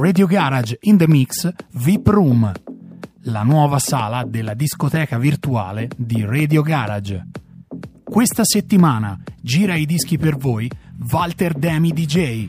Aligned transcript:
Radio 0.00 0.26
Garage 0.26 0.78
in 0.80 0.96
the 0.96 1.06
Mix 1.06 1.46
VIP 1.72 2.08
Room, 2.08 2.50
la 3.24 3.42
nuova 3.42 3.78
sala 3.78 4.24
della 4.24 4.54
discoteca 4.54 5.18
virtuale 5.18 5.90
di 5.94 6.24
Radio 6.24 6.62
Garage. 6.62 7.26
Questa 8.02 8.42
settimana 8.42 9.20
gira 9.42 9.74
i 9.74 9.84
dischi 9.84 10.16
per 10.16 10.38
voi 10.38 10.70
Walter 11.10 11.52
Demi 11.52 11.92
DJ. 11.92 12.48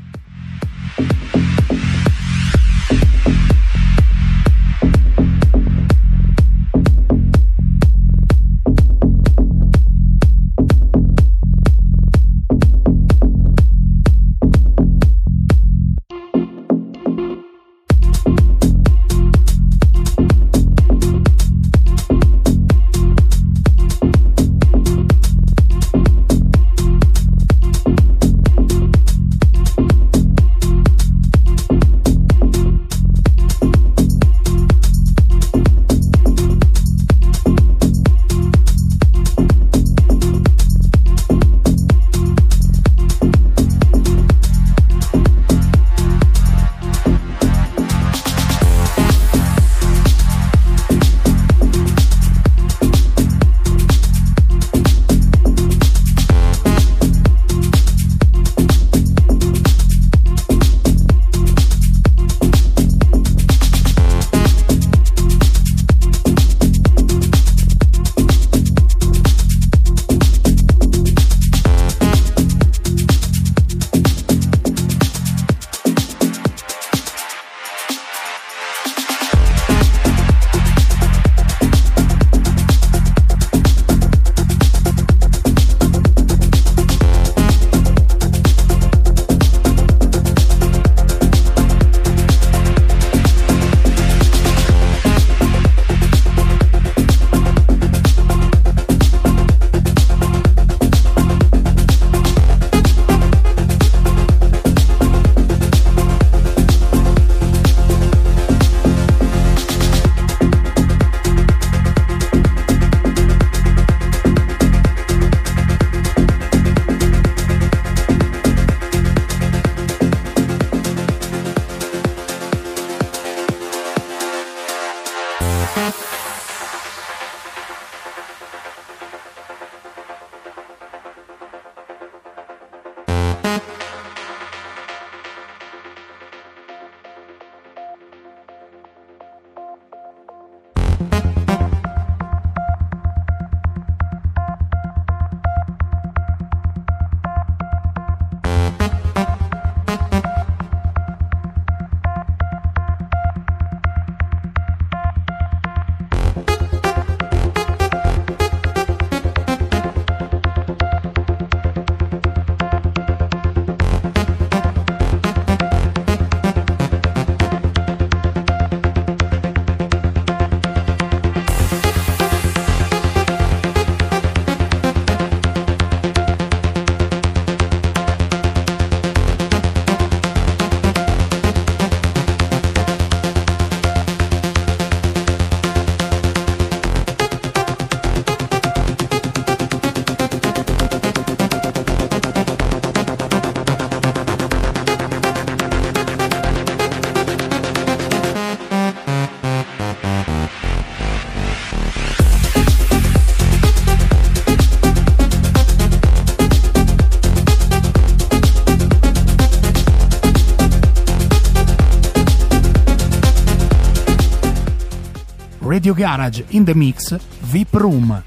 Radio 215.71 215.93
Garage 215.93 216.43
in 216.49 216.65
the 216.65 216.75
Mix 216.75 217.17
VIP 217.43 217.75
Room, 217.75 218.23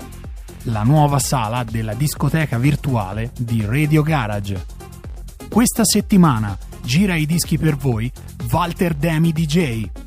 la 0.63 0.83
nuova 0.83 1.19
sala 1.19 1.63
della 1.63 1.93
discoteca 1.93 2.57
virtuale 2.57 3.33
di 3.39 3.63
Radio 3.67 4.01
Garage. 4.01 4.65
Questa 5.51 5.85
settimana 5.85 6.57
gira 6.81 7.17
i 7.17 7.27
dischi 7.27 7.59
per 7.59 7.77
voi 7.77 8.11
Walter 8.51 8.95
Demi 8.95 9.33
DJ. 9.33 10.04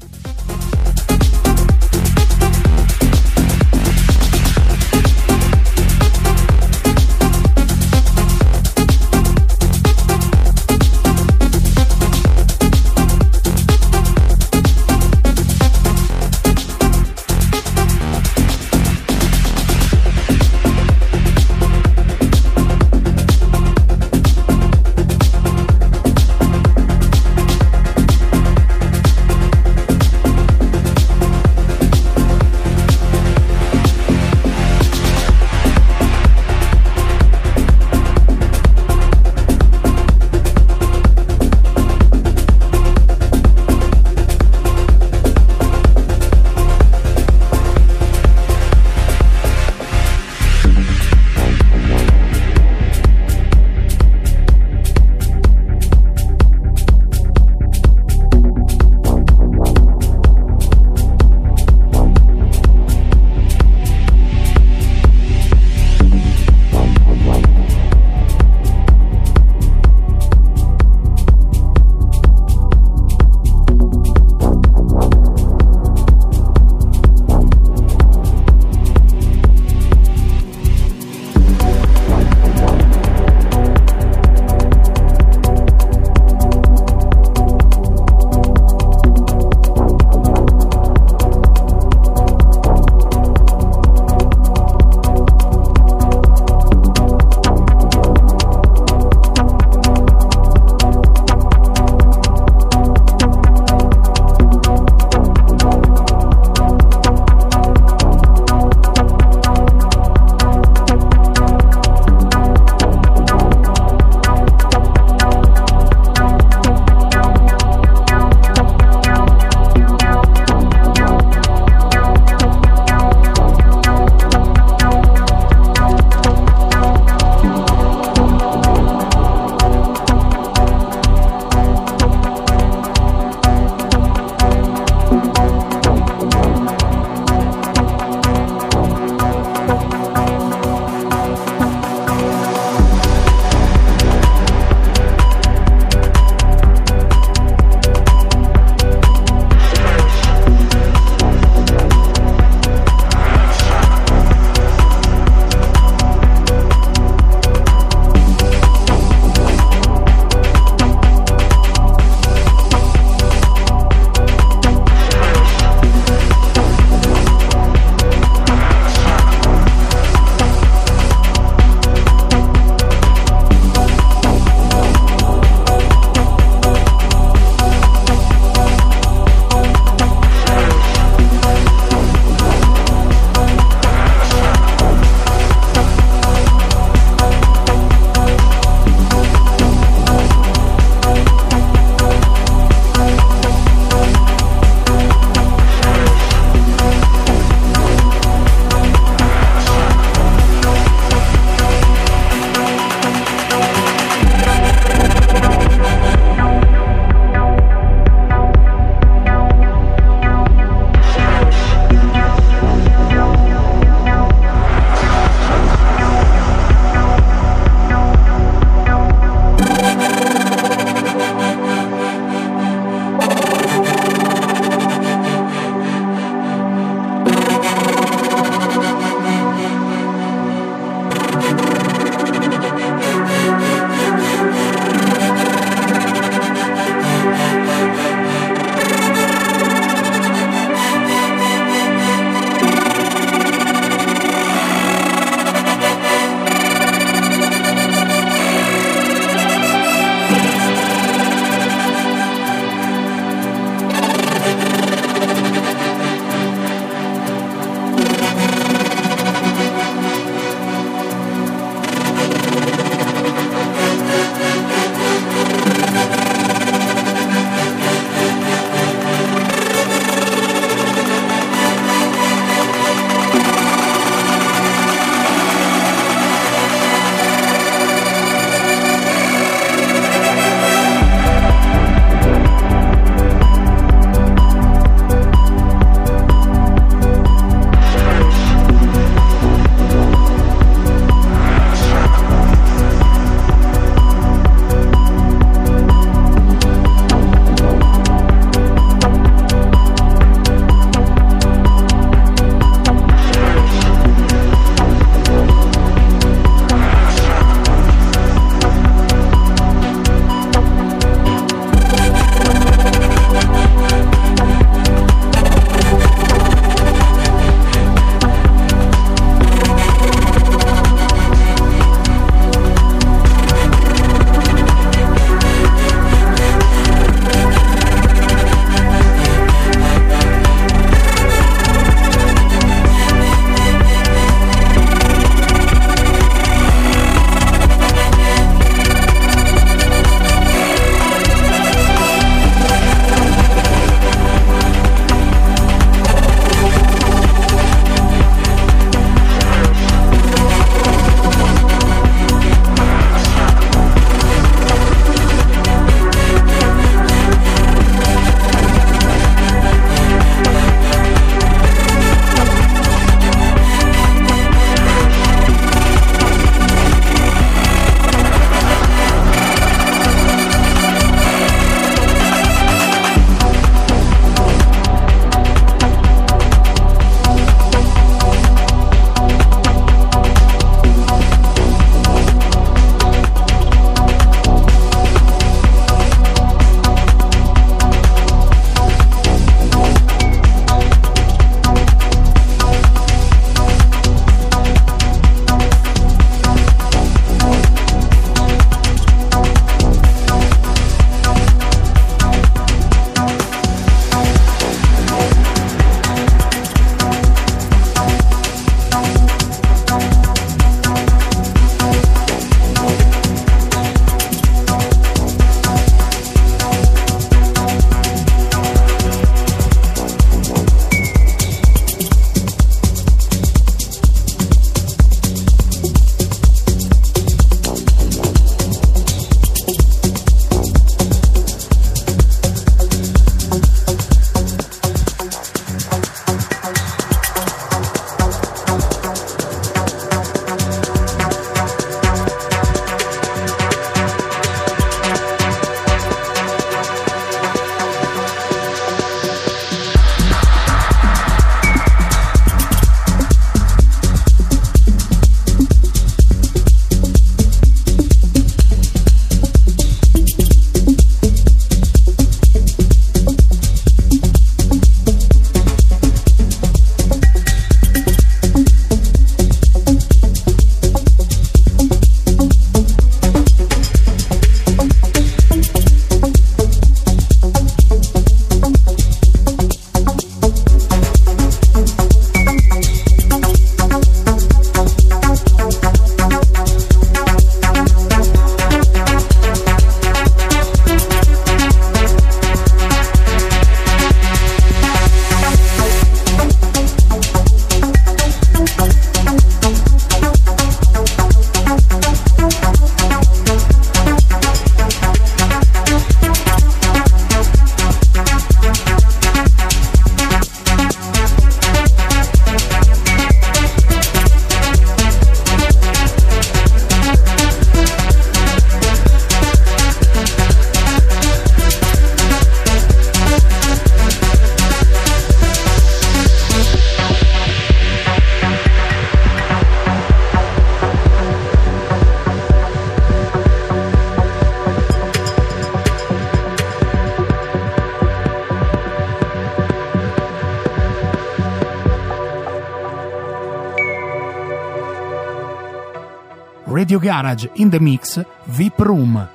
Garage 547.08 547.50
in 547.54 547.70
the 547.70 547.80
Mix 547.80 548.22
VIP 548.48 548.80
Room, 548.80 549.30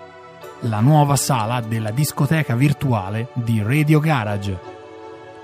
la 0.61 0.81
nuova 0.81 1.17
sala 1.17 1.63
della 1.63 1.91
discoteca 1.91 2.55
virtuale 2.55 3.29
di 3.33 3.63
Radio 3.63 3.99
Garage. 3.99 4.59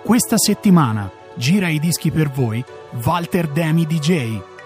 Questa 0.04 0.36
settimana 0.36 1.10
gira 1.36 1.68
i 1.68 1.78
dischi 1.78 2.10
per 2.10 2.28
voi 2.28 2.62
Walter 3.02 3.48
Demi 3.48 3.86
DJ. 3.86 4.57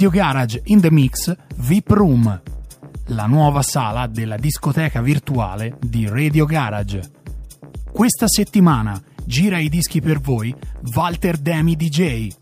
Radio 0.00 0.18
Garage 0.18 0.62
in 0.64 0.80
the 0.80 0.90
Mix 0.90 1.36
VIP 1.56 1.90
Room, 1.90 2.42
la 3.08 3.26
nuova 3.26 3.60
sala 3.60 4.06
della 4.06 4.36
discoteca 4.36 5.02
virtuale 5.02 5.76
di 5.78 6.08
Radio 6.08 6.46
Garage. 6.46 7.02
Questa 7.92 8.26
settimana 8.26 8.98
gira 9.26 9.58
i 9.58 9.68
dischi 9.68 10.00
per 10.00 10.18
voi 10.18 10.54
Walter 10.94 11.36
Demi 11.36 11.76
DJ. 11.76 12.39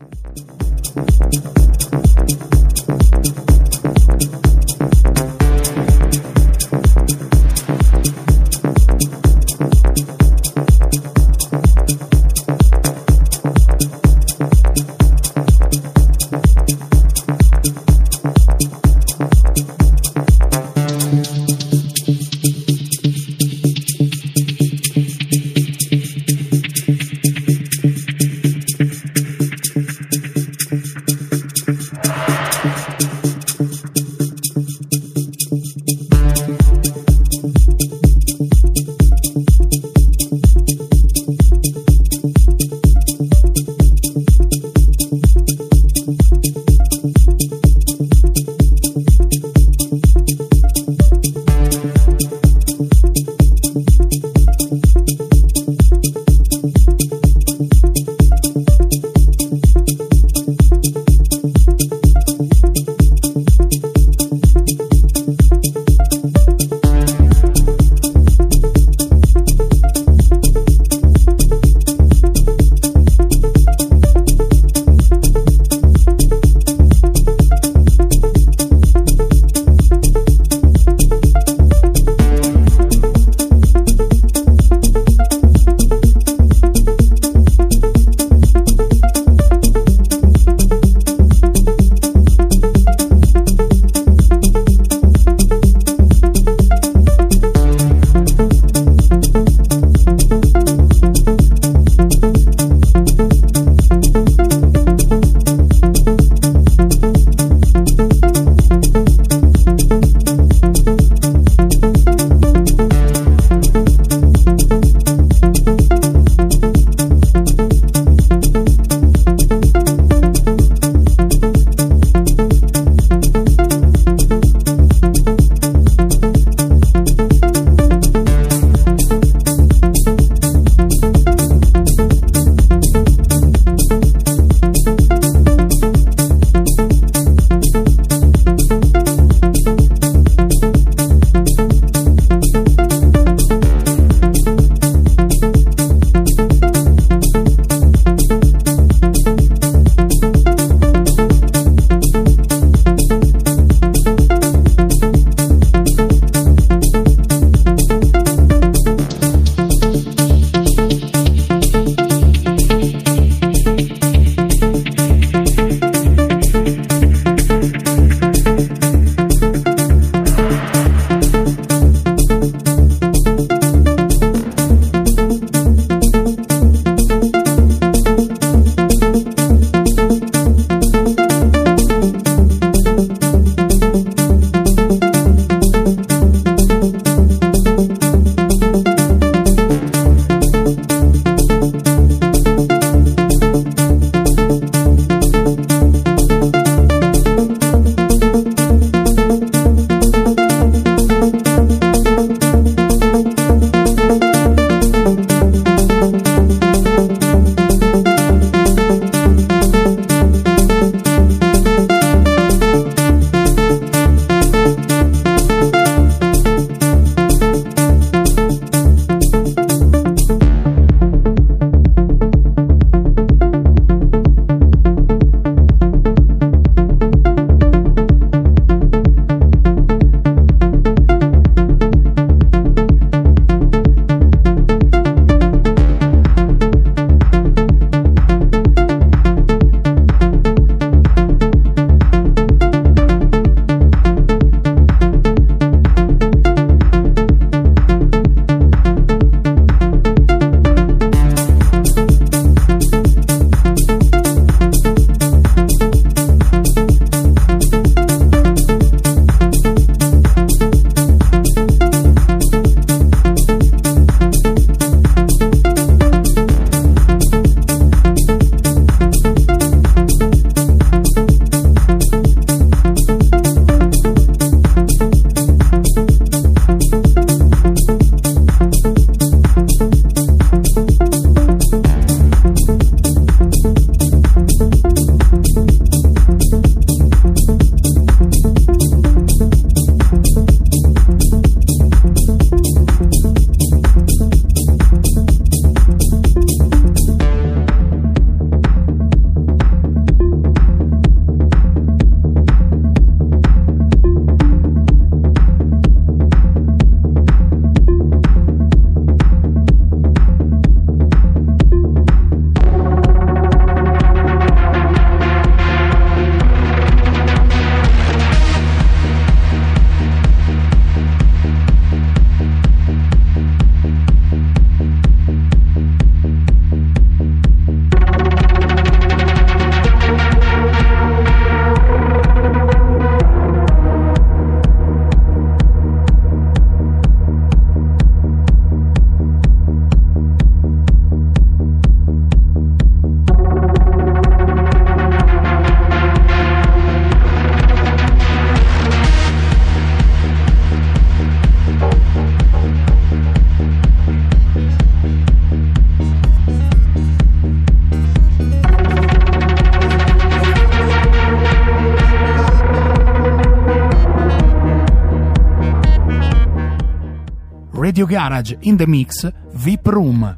Radio 367.98 368.16
Garage 368.16 368.56
in 368.60 368.76
the 368.76 368.86
Mix 368.86 369.28
VIP 369.54 369.86
Room, 369.88 370.36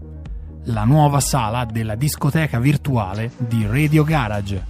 la 0.64 0.84
nuova 0.84 1.20
sala 1.20 1.66
della 1.66 1.94
discoteca 1.94 2.58
virtuale 2.58 3.32
di 3.36 3.66
Radio 3.66 4.02
Garage. 4.02 4.64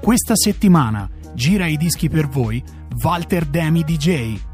Questa 0.00 0.34
settimana 0.34 1.08
gira 1.34 1.66
i 1.66 1.76
dischi 1.76 2.08
per 2.08 2.26
voi 2.26 2.60
Walter 3.00 3.44
Demi 3.44 3.84
DJ. 3.84 4.49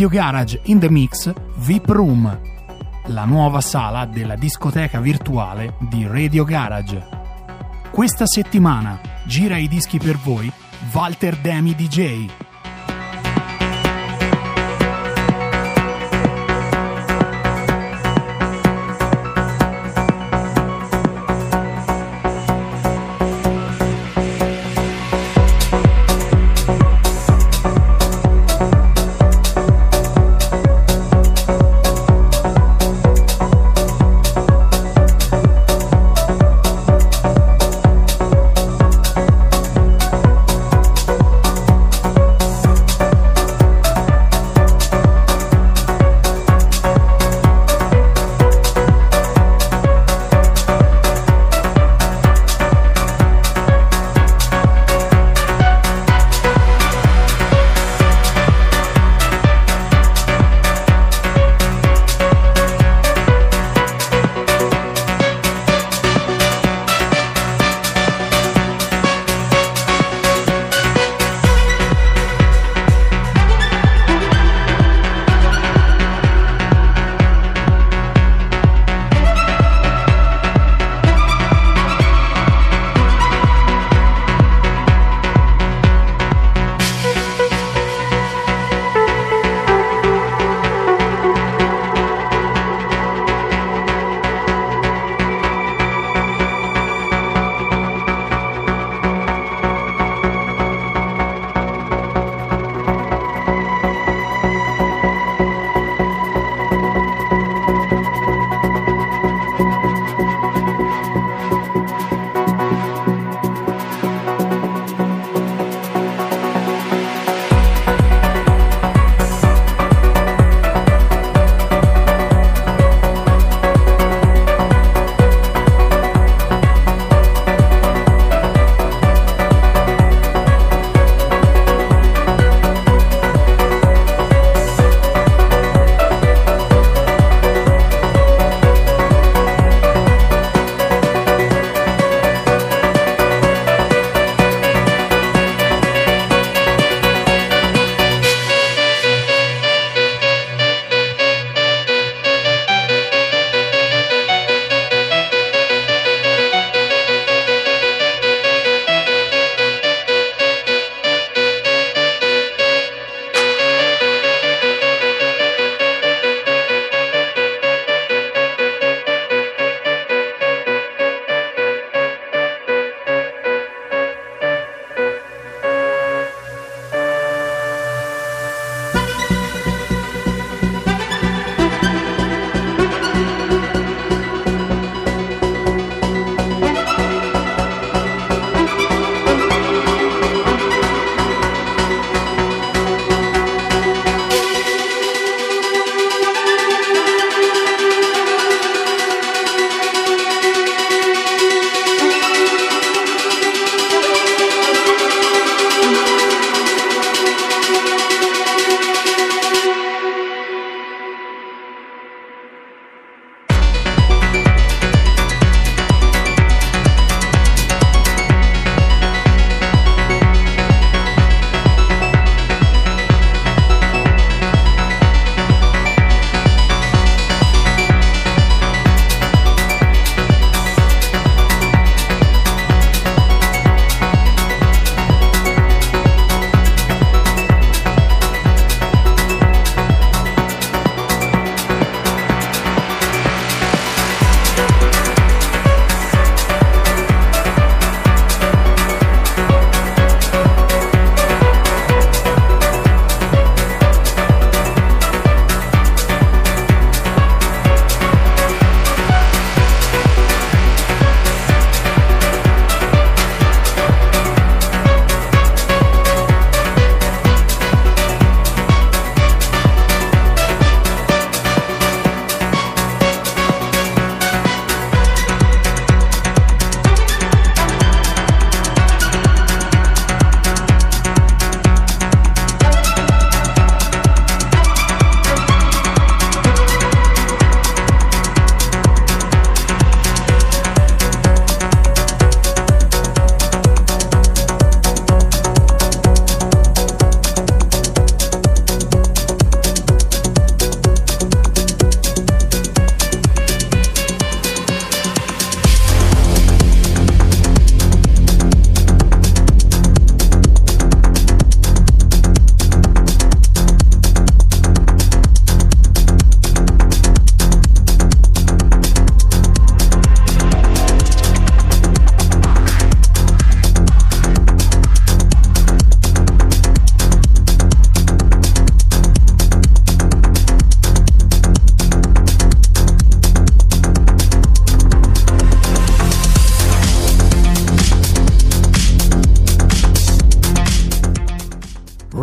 Radio 0.00 0.18
Garage 0.18 0.60
in 0.62 0.78
the 0.78 0.88
Mix 0.88 1.30
VIP 1.56 1.90
Room, 1.90 2.40
la 3.08 3.26
nuova 3.26 3.60
sala 3.60 4.06
della 4.06 4.34
discoteca 4.34 4.98
virtuale 4.98 5.74
di 5.78 6.06
Radio 6.06 6.42
Garage. 6.44 7.06
Questa 7.90 8.24
settimana 8.24 8.98
gira 9.26 9.58
i 9.58 9.68
dischi 9.68 9.98
per 9.98 10.16
voi 10.16 10.50
Walter 10.90 11.36
Demi 11.36 11.74
DJ. 11.74 12.39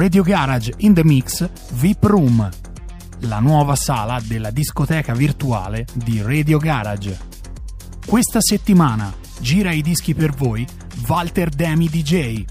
Radio 0.07 0.23
Garage 0.23 0.73
in 0.77 0.93
the 0.93 1.03
Mix 1.03 1.49
VIP 1.73 2.05
Room, 2.05 2.49
la 3.23 3.39
nuova 3.39 3.75
sala 3.75 4.21
della 4.25 4.51
discoteca 4.51 5.13
virtuale 5.13 5.85
di 5.95 6.21
Radio 6.21 6.59
Garage. 6.59 7.19
Questa 8.05 8.39
settimana 8.39 9.13
gira 9.41 9.73
i 9.73 9.81
dischi 9.81 10.15
per 10.15 10.31
voi 10.31 10.65
Walter 11.07 11.49
Demi 11.49 11.89
DJ. 11.89 12.45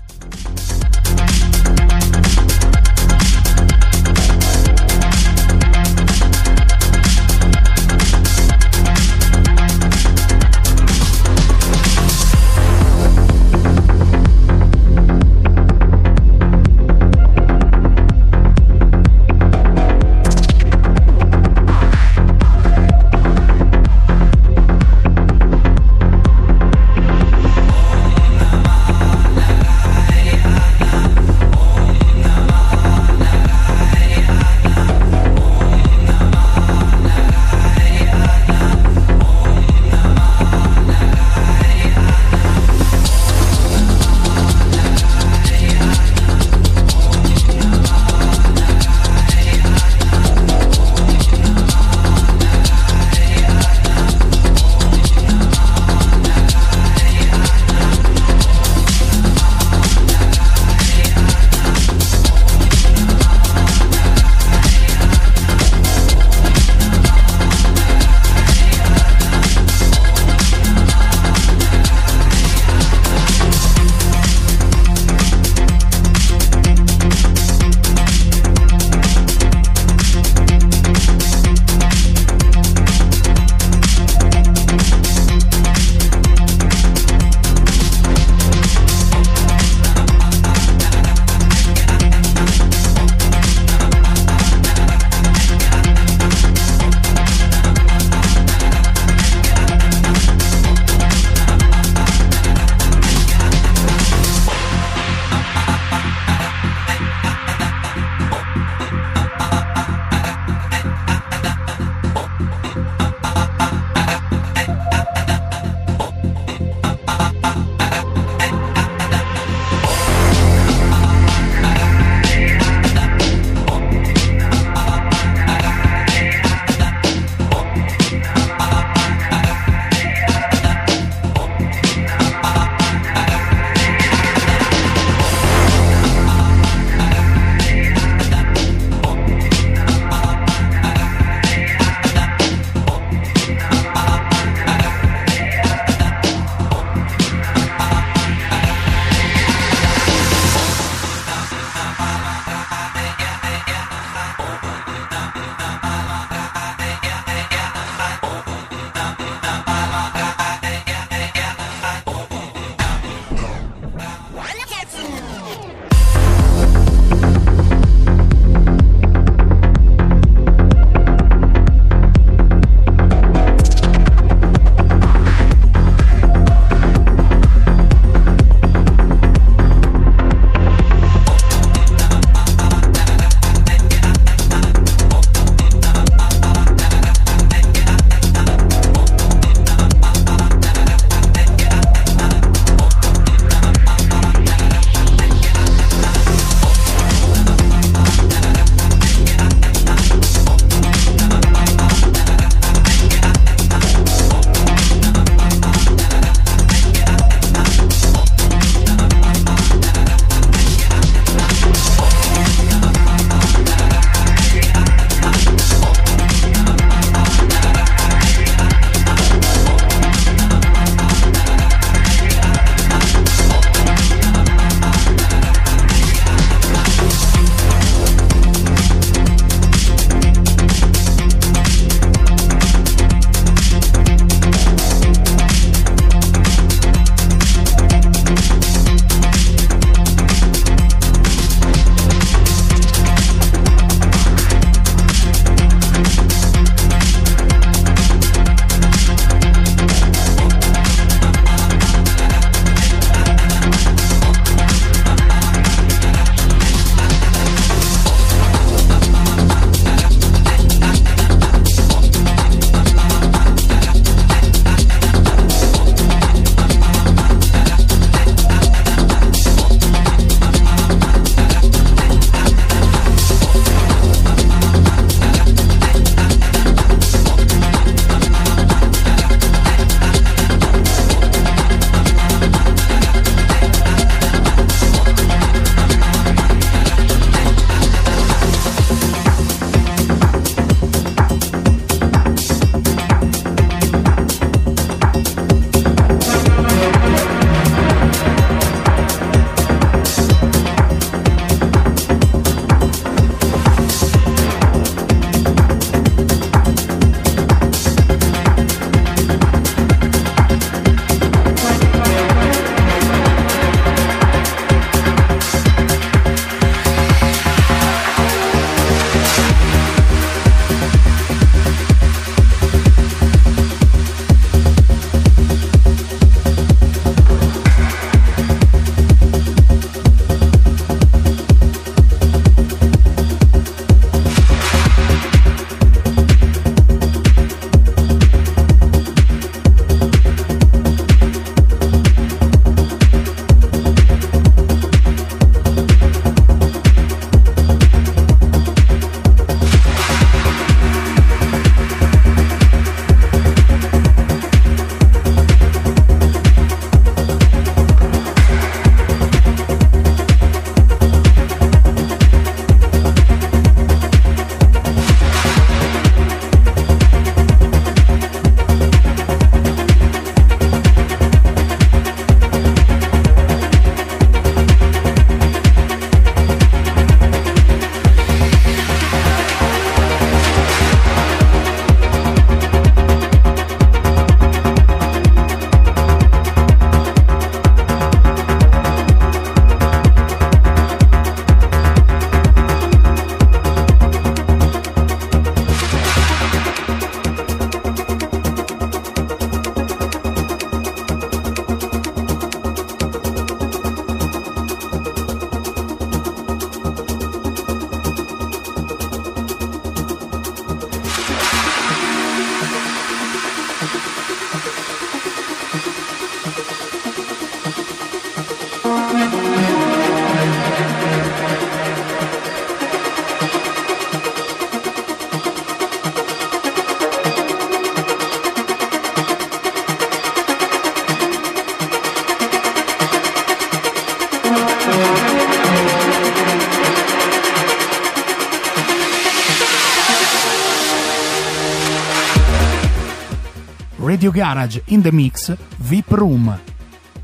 Radio 444.16 444.30
Garage 444.30 444.82
in 444.86 445.02
the 445.02 445.12
Mix 445.12 445.54
VIP 445.76 446.12
Room, 446.12 446.58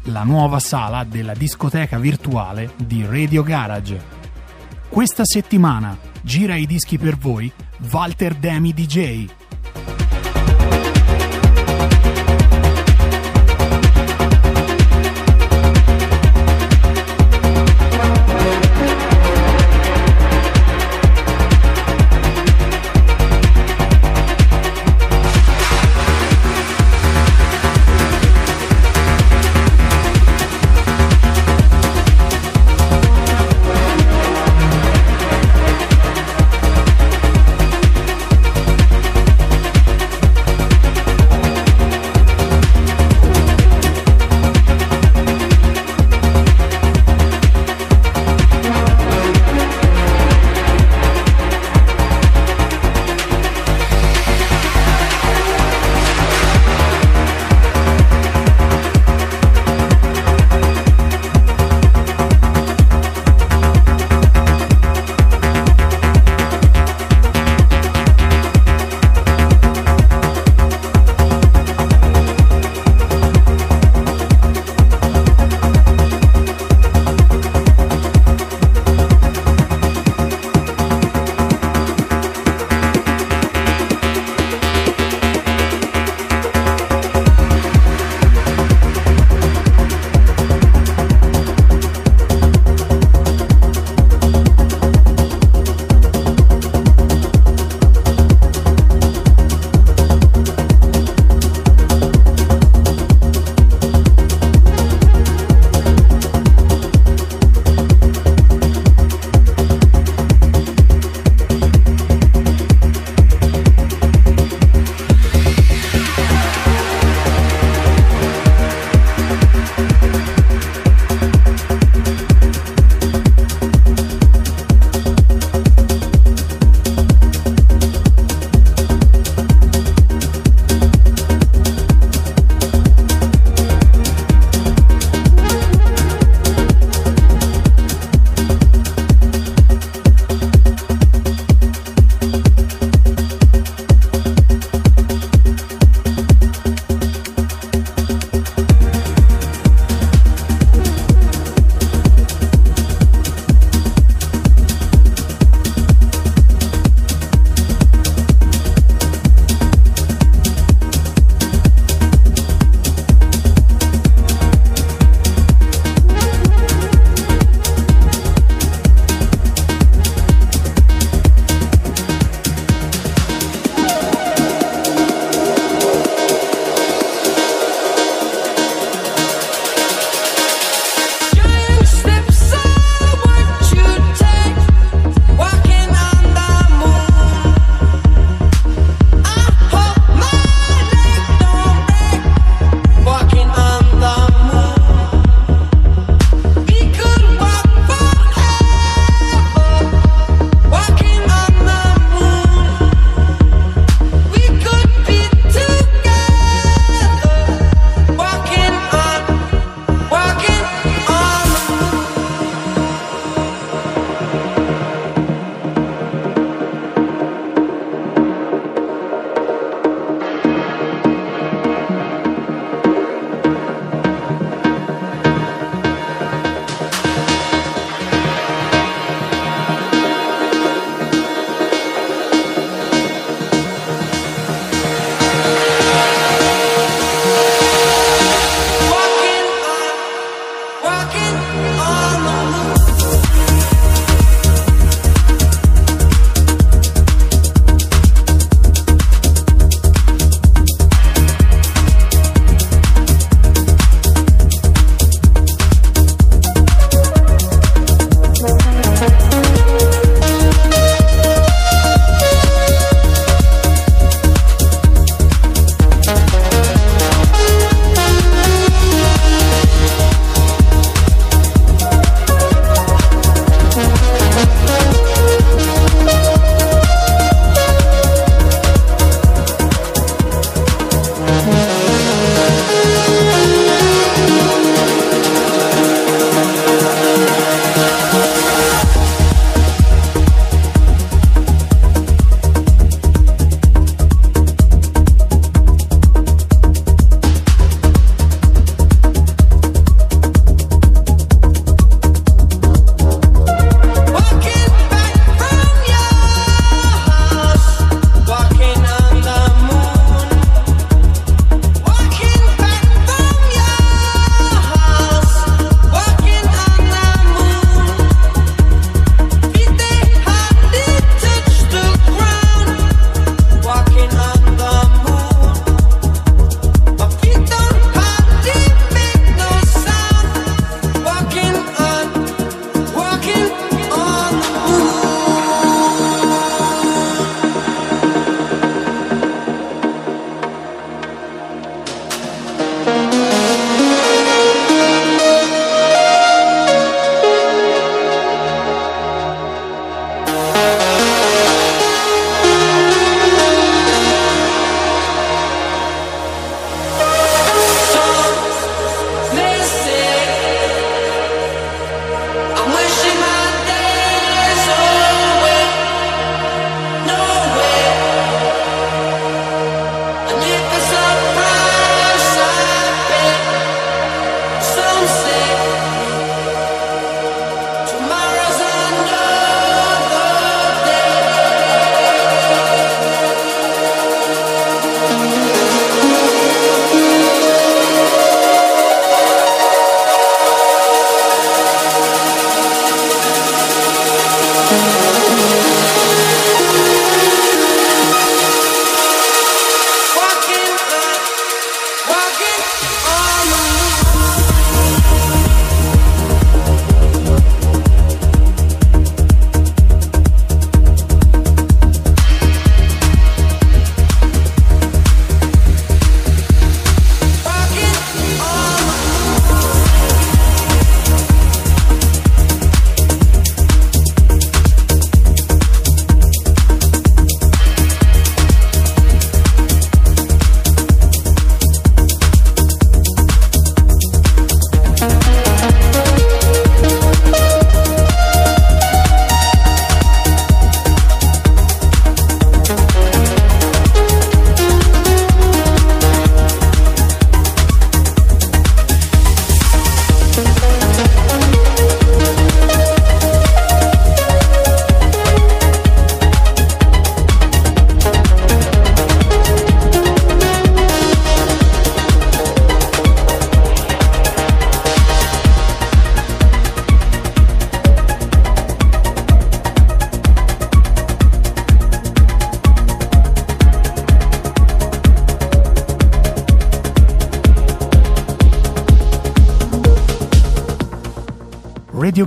la 0.02 0.24
nuova 0.24 0.58
sala 0.58 1.04
della 1.04 1.32
discoteca 1.32 1.98
virtuale 1.98 2.74
di 2.76 3.02
Radio 3.06 3.42
Garage. 3.42 3.98
Questa 4.90 5.24
settimana 5.24 5.96
gira 6.20 6.54
i 6.54 6.66
dischi 6.66 6.98
per 6.98 7.16
voi 7.16 7.50
Walter 7.90 8.34
Demi 8.34 8.74
DJ. 8.74 9.41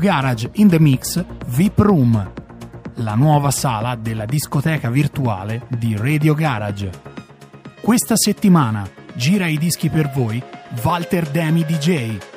Garage 0.06 0.51
in 0.58 0.68
the 0.68 0.80
Mix 0.80 1.26
VIP 1.47 1.80
Room, 1.80 2.32
la 2.97 3.16
nuova 3.16 3.49
sala 3.49 3.95
della 3.95 4.26
discoteca 4.26 4.91
virtuale 4.91 5.66
di 5.68 5.97
Radio 5.97 6.36
Garage. 6.36 6.91
Questa 7.82 8.16
settimana 8.16 8.88
gira 9.16 9.47
i 9.47 9.58
dischi 9.58 9.89
per 9.89 10.12
voi 10.12 10.39
Walter 10.84 11.28
Demi 11.32 11.66
DJ. 11.66 12.35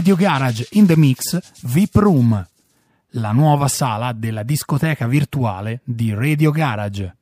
Radio 0.00 0.16
Garage 0.16 0.66
in 0.70 0.86
the 0.86 0.96
Mix 0.96 1.38
VIP 1.64 1.96
Room, 1.96 2.48
la 3.08 3.32
nuova 3.32 3.68
sala 3.68 4.12
della 4.12 4.42
discoteca 4.42 5.06
virtuale 5.06 5.82
di 5.84 6.14
Radio 6.14 6.50
Garage. 6.52 7.16